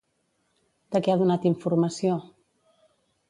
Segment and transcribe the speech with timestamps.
[0.95, 2.15] De què ha donat informació?